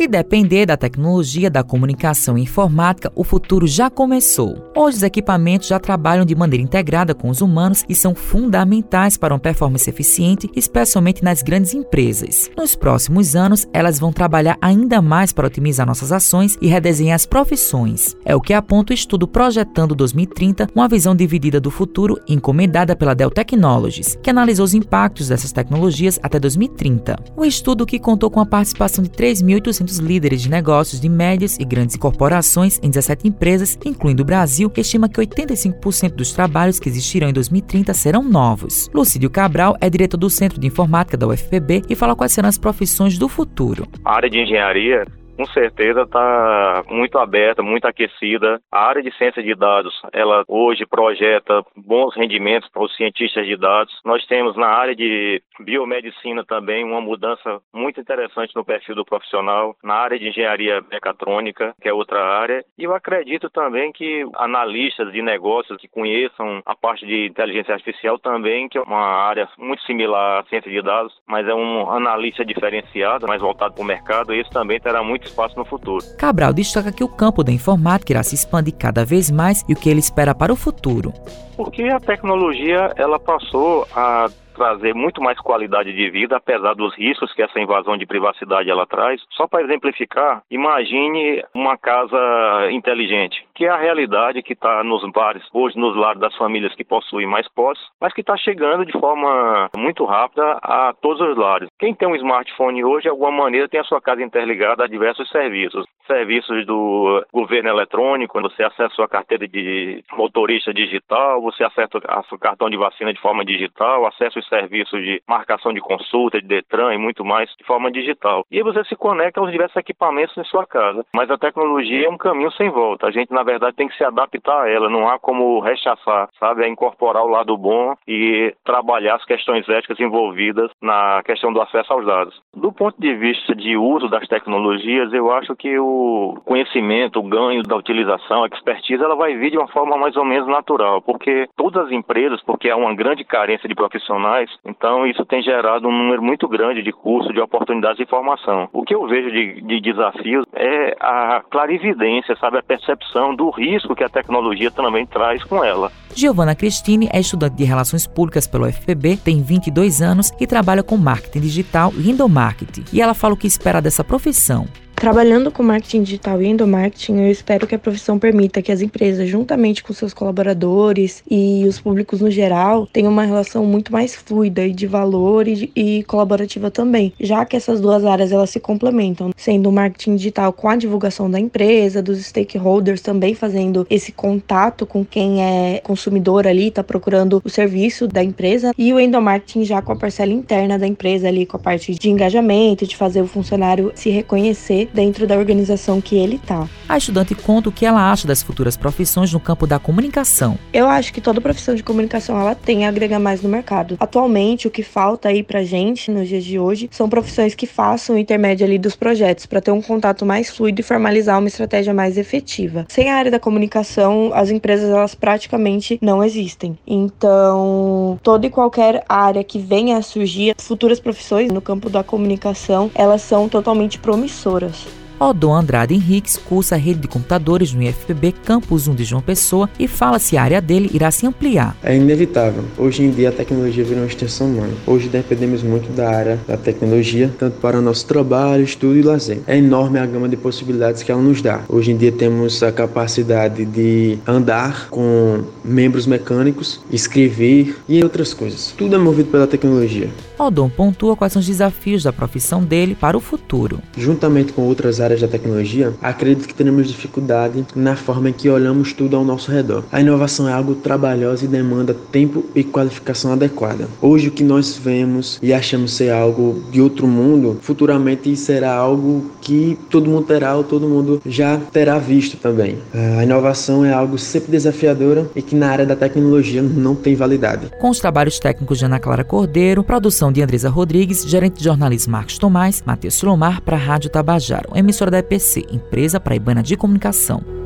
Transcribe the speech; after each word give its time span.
Se 0.00 0.08
depender 0.08 0.64
da 0.64 0.78
tecnologia 0.78 1.50
da 1.50 1.62
comunicação 1.62 2.38
informática, 2.38 3.12
o 3.14 3.22
futuro 3.22 3.66
já 3.66 3.90
começou. 3.90 4.56
Hoje, 4.74 4.96
os 4.96 5.02
equipamentos 5.02 5.68
já 5.68 5.78
trabalham 5.78 6.24
de 6.24 6.34
maneira 6.34 6.64
integrada 6.64 7.14
com 7.14 7.28
os 7.28 7.42
humanos 7.42 7.84
e 7.86 7.94
são 7.94 8.14
fundamentais 8.14 9.18
para 9.18 9.34
uma 9.34 9.38
performance 9.38 9.90
eficiente, 9.90 10.48
especialmente 10.56 11.22
nas 11.22 11.42
grandes 11.42 11.74
empresas. 11.74 12.50
Nos 12.56 12.74
próximos 12.74 13.36
anos, 13.36 13.68
elas 13.74 13.98
vão 13.98 14.10
trabalhar 14.10 14.56
ainda 14.62 15.02
mais 15.02 15.34
para 15.34 15.46
otimizar 15.46 15.86
nossas 15.86 16.12
ações 16.12 16.56
e 16.62 16.66
redesenhar 16.66 17.16
as 17.16 17.26
profissões. 17.26 18.16
É 18.24 18.34
o 18.34 18.40
que 18.40 18.54
aponta 18.54 18.94
o 18.94 18.96
estudo 18.96 19.28
Projetando 19.28 19.94
2030, 19.94 20.68
uma 20.74 20.88
visão 20.88 21.14
dividida 21.14 21.60
do 21.60 21.70
futuro, 21.70 22.18
encomendada 22.26 22.96
pela 22.96 23.14
Dell 23.14 23.30
Technologies, 23.30 24.18
que 24.22 24.30
analisou 24.30 24.64
os 24.64 24.72
impactos 24.72 25.28
dessas 25.28 25.52
tecnologias 25.52 26.18
até 26.22 26.40
2030. 26.40 27.16
O 27.36 27.44
estudo 27.44 27.84
que 27.84 27.98
contou 27.98 28.30
com 28.30 28.40
a 28.40 28.46
participação 28.46 29.04
de 29.04 29.10
3.800 29.10 29.89
dos 29.90 29.98
líderes 29.98 30.40
de 30.40 30.48
negócios 30.48 31.00
de 31.00 31.08
médias 31.08 31.58
e 31.58 31.64
grandes 31.64 31.96
corporações 31.96 32.78
em 32.82 32.88
17 32.88 33.26
empresas, 33.26 33.76
incluindo 33.84 34.22
o 34.22 34.26
Brasil, 34.26 34.70
estima 34.76 35.08
que 35.08 35.20
85% 35.20 36.12
dos 36.14 36.32
trabalhos 36.32 36.78
que 36.78 36.88
existirão 36.88 37.28
em 37.28 37.32
2030 37.32 37.92
serão 37.92 38.22
novos. 38.22 38.88
Lucídio 38.94 39.28
Cabral 39.28 39.76
é 39.80 39.90
diretor 39.90 40.16
do 40.16 40.30
Centro 40.30 40.60
de 40.60 40.66
Informática 40.66 41.16
da 41.16 41.26
UFPB 41.26 41.82
e 41.88 41.94
fala 41.94 42.16
quais 42.16 42.32
serão 42.32 42.48
as 42.48 42.56
profissões 42.56 43.18
do 43.18 43.28
futuro. 43.28 43.86
A 44.04 44.14
área 44.14 44.30
de 44.30 44.40
engenharia 44.40 45.04
com 45.40 45.46
certeza 45.46 46.02
está 46.02 46.84
muito 46.90 47.16
aberta, 47.16 47.62
muito 47.62 47.86
aquecida. 47.86 48.60
A 48.70 48.88
área 48.88 49.02
de 49.02 49.10
ciência 49.16 49.42
de 49.42 49.54
dados, 49.54 49.98
ela 50.12 50.44
hoje 50.46 50.84
projeta 50.84 51.64
bons 51.74 52.14
rendimentos 52.14 52.68
para 52.68 52.82
os 52.82 52.94
cientistas 52.94 53.46
de 53.46 53.56
dados. 53.56 53.98
Nós 54.04 54.26
temos 54.26 54.54
na 54.54 54.66
área 54.66 54.94
de 54.94 55.42
biomedicina 55.58 56.44
também 56.44 56.84
uma 56.84 57.00
mudança 57.00 57.58
muito 57.72 57.98
interessante 57.98 58.54
no 58.54 58.62
perfil 58.62 58.94
do 58.94 59.04
profissional. 59.04 59.74
Na 59.82 59.94
área 59.94 60.18
de 60.18 60.28
engenharia 60.28 60.84
mecatrônica, 60.90 61.74
que 61.80 61.88
é 61.88 61.92
outra 61.92 62.22
área. 62.22 62.62
E 62.76 62.84
eu 62.84 62.94
acredito 62.94 63.48
também 63.48 63.92
que 63.92 64.26
analistas 64.34 65.10
de 65.10 65.22
negócios 65.22 65.78
que 65.78 65.88
conheçam 65.88 66.60
a 66.66 66.74
parte 66.74 67.06
de 67.06 67.28
inteligência 67.28 67.72
artificial 67.72 68.18
também, 68.18 68.68
que 68.68 68.76
é 68.76 68.82
uma 68.82 69.24
área 69.24 69.48
muito 69.56 69.82
similar 69.84 70.40
à 70.40 70.44
ciência 70.50 70.70
de 70.70 70.82
dados, 70.82 71.14
mas 71.26 71.48
é 71.48 71.54
um 71.54 71.90
analista 71.90 72.44
diferenciado, 72.44 73.26
mais 73.26 73.40
voltado 73.40 73.72
para 73.72 73.82
o 73.82 73.86
mercado. 73.86 74.34
Esse 74.34 74.50
também 74.50 74.78
terá 74.78 75.02
muito 75.02 75.29
espaço 75.30 75.56
no 75.56 75.64
futuro. 75.64 76.04
Cabral 76.18 76.52
destaca 76.52 76.92
que 76.92 77.04
o 77.04 77.08
campo 77.08 77.42
da 77.42 77.52
informática 77.52 78.12
irá 78.12 78.22
se 78.22 78.34
expandir 78.34 78.74
cada 78.74 79.04
vez 79.04 79.30
mais 79.30 79.64
e 79.68 79.72
o 79.72 79.76
que 79.76 79.88
ele 79.88 80.00
espera 80.00 80.34
para 80.34 80.52
o 80.52 80.56
futuro. 80.56 81.12
Porque 81.56 81.84
a 81.84 82.00
tecnologia 82.00 82.92
ela 82.96 83.18
passou 83.18 83.86
a 83.94 84.28
trazer 84.60 84.94
muito 84.94 85.22
mais 85.22 85.40
qualidade 85.40 85.90
de 85.90 86.10
vida, 86.10 86.36
apesar 86.36 86.74
dos 86.74 86.94
riscos 86.94 87.32
que 87.32 87.42
essa 87.42 87.58
invasão 87.58 87.96
de 87.96 88.04
privacidade 88.04 88.68
ela 88.68 88.86
traz. 88.86 89.18
Só 89.30 89.48
para 89.48 89.62
exemplificar, 89.62 90.42
imagine 90.50 91.42
uma 91.54 91.78
casa 91.78 92.68
inteligente, 92.70 93.42
que 93.54 93.64
é 93.64 93.70
a 93.70 93.78
realidade 93.78 94.42
que 94.42 94.52
está 94.52 94.84
nos 94.84 95.02
bares, 95.12 95.42
hoje 95.54 95.78
nos 95.78 95.96
lares 95.96 96.20
das 96.20 96.36
famílias 96.36 96.74
que 96.74 96.84
possuem 96.84 97.26
mais 97.26 97.48
posses, 97.48 97.82
mas 97.98 98.12
que 98.12 98.20
está 98.20 98.36
chegando 98.36 98.84
de 98.84 98.92
forma 98.92 99.70
muito 99.74 100.04
rápida 100.04 100.58
a 100.62 100.92
todos 101.00 101.26
os 101.26 101.38
lares. 101.38 101.70
Quem 101.78 101.94
tem 101.94 102.06
um 102.06 102.16
smartphone 102.16 102.84
hoje, 102.84 103.04
de 103.04 103.08
alguma 103.08 103.32
maneira, 103.32 103.66
tem 103.66 103.80
a 103.80 103.84
sua 103.84 104.00
casa 104.00 104.22
interligada 104.22 104.84
a 104.84 104.88
diversos 104.88 105.26
serviços 105.30 105.86
serviços 106.10 106.66
do 106.66 107.24
governo 107.32 107.70
eletrônico, 107.70 108.40
você 108.40 108.64
acessa 108.64 108.94
sua 108.94 109.08
carteira 109.08 109.46
de 109.46 110.02
motorista 110.12 110.74
digital, 110.74 111.40
você 111.40 111.62
acessa 111.62 111.98
o 112.32 112.38
cartão 112.38 112.68
de 112.68 112.76
vacina 112.76 113.12
de 113.12 113.20
forma 113.20 113.44
digital, 113.44 114.06
acessa 114.06 114.40
os 114.40 114.48
serviços 114.48 115.00
de 115.00 115.22
marcação 115.28 115.72
de 115.72 115.80
consulta, 115.80 116.40
de 116.40 116.48
Detran 116.48 116.94
e 116.94 116.98
muito 116.98 117.24
mais 117.24 117.48
de 117.56 117.64
forma 117.64 117.92
digital. 117.92 118.44
E 118.50 118.60
você 118.62 118.82
se 118.84 118.96
conecta 118.96 119.40
aos 119.40 119.52
diversos 119.52 119.76
equipamentos 119.76 120.36
em 120.36 120.44
sua 120.44 120.66
casa. 120.66 121.04
Mas 121.14 121.30
a 121.30 121.38
tecnologia 121.38 122.06
é 122.06 122.10
um 122.10 122.18
caminho 122.18 122.50
sem 122.52 122.70
volta. 122.70 123.06
A 123.06 123.10
gente, 123.10 123.32
na 123.32 123.44
verdade, 123.44 123.76
tem 123.76 123.88
que 123.88 123.96
se 123.96 124.04
adaptar 124.04 124.62
a 124.62 124.68
ela, 124.68 124.88
não 124.88 125.08
há 125.08 125.18
como 125.18 125.60
rechaçar, 125.60 126.28
sabe? 126.38 126.64
É 126.64 126.68
incorporar 126.68 127.22
o 127.24 127.30
lado 127.30 127.56
bom 127.56 127.94
e 128.08 128.52
trabalhar 128.64 129.14
as 129.14 129.24
questões 129.24 129.68
éticas 129.68 130.00
envolvidas 130.00 130.70
na 130.82 131.22
questão 131.24 131.52
do 131.52 131.60
acesso 131.60 131.92
aos 131.92 132.04
dados. 132.04 132.40
Do 132.54 132.72
ponto 132.72 133.00
de 133.00 133.14
vista 133.14 133.54
de 133.54 133.76
uso 133.76 134.08
das 134.08 134.26
tecnologias, 134.26 135.12
eu 135.12 135.30
acho 135.30 135.54
que 135.54 135.78
o 135.78 135.99
conhecimento, 136.44 137.18
o 137.18 137.28
ganho 137.28 137.62
da 137.62 137.76
utilização, 137.76 138.44
a 138.44 138.46
expertise, 138.46 139.02
ela 139.02 139.16
vai 139.16 139.36
vir 139.36 139.50
de 139.50 139.58
uma 139.58 139.68
forma 139.68 139.96
mais 139.96 140.16
ou 140.16 140.24
menos 140.24 140.48
natural, 140.48 141.00
porque 141.02 141.48
todas 141.56 141.86
as 141.86 141.92
empresas, 141.92 142.40
porque 142.42 142.68
há 142.70 142.76
uma 142.76 142.94
grande 142.94 143.24
carência 143.24 143.68
de 143.68 143.74
profissionais, 143.74 144.50
então 144.64 145.06
isso 145.06 145.24
tem 145.24 145.42
gerado 145.42 145.88
um 145.88 145.92
número 145.92 146.22
muito 146.22 146.48
grande 146.48 146.82
de 146.82 146.92
cursos, 146.92 147.32
de 147.32 147.40
oportunidades 147.40 147.98
de 147.98 148.06
formação. 148.06 148.68
O 148.72 148.82
que 148.82 148.94
eu 148.94 149.06
vejo 149.06 149.30
de, 149.30 149.60
de 149.60 149.80
desafios 149.80 150.44
é 150.54 150.96
a 151.00 151.42
clarividência, 151.50 152.36
sabe, 152.36 152.58
a 152.58 152.62
percepção 152.62 153.34
do 153.34 153.50
risco 153.50 153.94
que 153.94 154.04
a 154.04 154.08
tecnologia 154.08 154.70
também 154.70 155.06
traz 155.06 155.42
com 155.44 155.64
ela. 155.64 155.90
Giovana 156.14 156.54
Cristine 156.54 157.08
é 157.12 157.20
estudante 157.20 157.56
de 157.56 157.64
Relações 157.64 158.06
Públicas 158.06 158.46
pelo 158.46 158.66
UFPB, 158.66 159.16
tem 159.16 159.42
22 159.42 160.02
anos 160.02 160.32
e 160.40 160.46
trabalha 160.46 160.82
com 160.82 160.96
marketing 160.96 161.40
digital 161.40 161.92
e 161.96 162.10
endomarketing. 162.10 162.84
E 162.92 163.00
ela 163.00 163.14
fala 163.14 163.34
o 163.34 163.36
que 163.36 163.46
espera 163.46 163.80
dessa 163.80 164.02
profissão. 164.02 164.66
Trabalhando 165.00 165.50
com 165.50 165.62
marketing 165.62 166.02
digital 166.02 166.42
e 166.42 166.46
endomarketing, 166.46 167.22
eu 167.22 167.30
espero 167.30 167.66
que 167.66 167.74
a 167.74 167.78
profissão 167.78 168.18
permita 168.18 168.60
que 168.60 168.70
as 168.70 168.82
empresas, 168.82 169.26
juntamente 169.26 169.82
com 169.82 169.94
seus 169.94 170.12
colaboradores 170.12 171.24
e 171.28 171.64
os 171.66 171.80
públicos 171.80 172.20
no 172.20 172.30
geral, 172.30 172.86
tenham 172.86 173.10
uma 173.10 173.24
relação 173.24 173.64
muito 173.64 173.90
mais 173.90 174.14
fluida 174.14 174.62
e 174.66 174.74
de 174.74 174.86
valor 174.86 175.48
e, 175.48 175.72
e 175.74 176.02
colaborativa 176.02 176.70
também, 176.70 177.14
já 177.18 177.46
que 177.46 177.56
essas 177.56 177.80
duas 177.80 178.04
áreas 178.04 178.30
elas 178.30 178.50
se 178.50 178.60
complementam, 178.60 179.30
sendo 179.38 179.70
o 179.70 179.72
marketing 179.72 180.16
digital 180.16 180.52
com 180.52 180.68
a 180.68 180.76
divulgação 180.76 181.30
da 181.30 181.40
empresa, 181.40 182.02
dos 182.02 182.18
stakeholders 182.22 183.00
também 183.00 183.34
fazendo 183.34 183.86
esse 183.88 184.12
contato 184.12 184.84
com 184.84 185.02
quem 185.02 185.42
é 185.42 185.80
consumidor 185.82 186.46
ali, 186.46 186.68
está 186.68 186.84
procurando 186.84 187.40
o 187.42 187.48
serviço 187.48 188.06
da 188.06 188.22
empresa, 188.22 188.74
e 188.76 188.92
o 188.92 189.00
endomarketing 189.00 189.64
já 189.64 189.80
com 189.80 189.92
a 189.92 189.96
parcela 189.96 190.30
interna 190.30 190.78
da 190.78 190.86
empresa 190.86 191.26
ali, 191.26 191.46
com 191.46 191.56
a 191.56 191.60
parte 191.60 191.94
de 191.94 192.10
engajamento, 192.10 192.86
de 192.86 192.98
fazer 192.98 193.22
o 193.22 193.26
funcionário 193.26 193.92
se 193.94 194.10
reconhecer 194.10 194.89
dentro 194.92 195.26
da 195.26 195.36
organização 195.36 196.00
que 196.00 196.16
ele 196.16 196.36
está. 196.36 196.68
A 196.88 196.98
estudante 196.98 197.34
conta 197.34 197.68
o 197.68 197.72
que 197.72 197.86
ela 197.86 198.10
acha 198.10 198.26
das 198.26 198.42
futuras 198.42 198.76
profissões 198.76 199.32
no 199.32 199.40
campo 199.40 199.66
da 199.66 199.78
comunicação. 199.78 200.58
Eu 200.72 200.88
acho 200.88 201.12
que 201.12 201.20
toda 201.20 201.40
profissão 201.40 201.74
de 201.74 201.82
comunicação 201.82 202.40
ela 202.40 202.54
tem 202.54 202.84
a 202.84 202.88
agregar 202.88 203.18
mais 203.18 203.42
no 203.42 203.48
mercado. 203.48 203.96
Atualmente, 204.00 204.66
o 204.66 204.70
que 204.70 204.82
falta 204.82 205.28
aí 205.28 205.42
pra 205.42 205.62
gente 205.62 206.10
nos 206.10 206.28
dias 206.28 206.44
de 206.44 206.58
hoje 206.58 206.88
são 206.90 207.08
profissões 207.08 207.54
que 207.54 207.66
façam 207.66 208.16
o 208.16 208.18
intermédio 208.18 208.66
ali 208.66 208.78
dos 208.78 208.96
projetos 208.96 209.46
para 209.46 209.60
ter 209.60 209.70
um 209.70 209.80
contato 209.80 210.26
mais 210.26 210.50
fluido 210.50 210.80
e 210.80 210.84
formalizar 210.84 211.38
uma 211.38 211.48
estratégia 211.48 211.94
mais 211.94 212.18
efetiva. 212.18 212.86
Sem 212.88 213.08
a 213.08 213.16
área 213.16 213.30
da 213.30 213.38
comunicação, 213.38 214.32
as 214.34 214.50
empresas 214.50 214.90
elas 214.90 215.14
praticamente 215.14 215.98
não 216.02 216.24
existem. 216.24 216.78
Então, 216.86 218.18
toda 218.22 218.46
e 218.46 218.50
qualquer 218.50 219.04
área 219.08 219.44
que 219.44 219.58
venha 219.58 219.96
a 219.96 220.02
surgir, 220.02 220.54
futuras 220.58 220.98
profissões 220.98 221.52
no 221.52 221.60
campo 221.60 221.88
da 221.88 222.02
comunicação, 222.02 222.90
elas 222.94 223.22
são 223.22 223.48
totalmente 223.48 223.98
promissoras. 223.98 224.79
Odon 225.22 225.54
Andrade 225.54 225.94
Henriques 225.94 226.38
cursa 226.38 226.76
a 226.76 226.78
rede 226.78 227.00
de 227.00 227.08
computadores 227.08 227.74
no 227.74 227.82
IFPB 227.82 228.32
Campus 228.42 228.88
1 228.88 228.94
de 228.94 229.04
João 229.04 229.20
Pessoa 229.20 229.68
e 229.78 229.86
fala 229.86 230.18
se 230.18 230.34
a 230.38 230.42
área 230.42 230.62
dele 230.62 230.88
irá 230.94 231.10
se 231.10 231.26
ampliar. 231.26 231.76
É 231.82 231.94
inevitável. 231.94 232.64
Hoje 232.78 233.02
em 233.02 233.10
dia 233.10 233.28
a 233.28 233.32
tecnologia 233.32 233.84
virou 233.84 234.00
uma 234.00 234.06
extensão 234.06 234.46
humana. 234.46 234.72
Hoje 234.86 235.10
dependemos 235.10 235.62
muito 235.62 235.92
da 235.92 236.08
área 236.08 236.40
da 236.48 236.56
tecnologia, 236.56 237.30
tanto 237.38 237.58
para 237.60 237.82
nosso 237.82 238.06
trabalho, 238.06 238.64
estudo 238.64 238.96
e 238.96 239.02
lazer. 239.02 239.40
É 239.46 239.58
enorme 239.58 239.98
a 239.98 240.06
gama 240.06 240.26
de 240.26 240.38
possibilidades 240.38 241.02
que 241.02 241.12
ela 241.12 241.20
nos 241.20 241.42
dá. 241.42 241.60
Hoje 241.68 241.92
em 241.92 241.98
dia 241.98 242.10
temos 242.10 242.62
a 242.62 242.72
capacidade 242.72 243.66
de 243.66 244.16
andar 244.26 244.88
com 244.88 245.42
membros 245.62 246.06
mecânicos, 246.06 246.80
escrever 246.90 247.76
e 247.86 248.02
outras 248.02 248.32
coisas. 248.32 248.72
Tudo 248.78 248.94
é 248.94 248.98
movido 248.98 249.28
pela 249.28 249.46
tecnologia. 249.46 250.08
Odon 250.38 250.70
pontua 250.70 251.14
quais 251.14 251.34
são 251.34 251.40
os 251.40 251.46
desafios 251.46 252.02
da 252.02 252.12
profissão 252.14 252.64
dele 252.64 252.96
para 252.98 253.14
o 253.14 253.20
futuro. 253.20 253.82
Juntamente 253.94 254.54
com 254.54 254.62
outras 254.62 254.98
áreas 254.98 255.09
áreas 255.10 255.20
da 255.20 255.28
tecnologia, 255.28 255.92
acredito 256.00 256.46
que 256.46 256.54
teremos 256.54 256.88
dificuldade 256.88 257.66
na 257.74 257.96
forma 257.96 258.30
em 258.30 258.32
que 258.32 258.48
olhamos 258.48 258.92
tudo 258.92 259.16
ao 259.16 259.24
nosso 259.24 259.50
redor. 259.50 259.82
A 259.90 260.00
inovação 260.00 260.48
é 260.48 260.52
algo 260.52 260.74
trabalhoso 260.74 261.44
e 261.44 261.48
demanda 261.48 261.94
tempo 262.12 262.44
e 262.54 262.62
qualificação 262.62 263.32
adequada. 263.32 263.88
Hoje 264.00 264.28
o 264.28 264.30
que 264.30 264.44
nós 264.44 264.76
vemos 264.76 265.38
e 265.42 265.52
achamos 265.52 265.92
ser 265.92 266.10
algo 266.10 266.62
de 266.70 266.80
outro 266.80 267.06
mundo, 267.06 267.58
futuramente 267.60 268.36
será 268.36 268.74
algo 268.74 269.30
que 269.40 269.76
todo 269.90 270.08
mundo 270.08 270.26
terá 270.26 270.54
ou 270.54 270.62
todo 270.62 270.88
mundo 270.88 271.20
já 271.26 271.58
terá 271.72 271.98
visto 271.98 272.36
também. 272.36 272.78
A 273.18 273.24
inovação 273.24 273.84
é 273.84 273.92
algo 273.92 274.16
sempre 274.18 274.52
desafiadora 274.52 275.28
e 275.34 275.42
que 275.42 275.56
na 275.56 275.70
área 275.70 275.86
da 275.86 275.96
tecnologia 275.96 276.62
não 276.62 276.94
tem 276.94 277.14
validade. 277.16 277.70
Com 277.80 277.90
os 277.90 277.98
trabalhos 277.98 278.38
técnicos 278.38 278.78
de 278.78 278.84
Ana 278.84 279.00
Clara 279.00 279.24
Cordeiro, 279.24 279.82
produção 279.82 280.30
de 280.30 280.42
Andresa 280.42 280.68
Rodrigues, 280.68 281.24
gerente 281.26 281.58
de 281.58 281.64
jornalismo 281.64 282.12
Marcos 282.12 282.38
Tomás, 282.38 282.82
Matheus 282.86 283.14
Silomar 283.14 283.60
para 283.62 283.76
a 283.76 283.80
Rádio 283.80 284.10
Tabajaro, 284.10 284.70
da 285.08 285.18
EPC, 285.20 285.66
Empresa 285.70 286.18
Paraibana 286.18 286.64
de 286.64 286.76
Comunicação. 286.76 287.59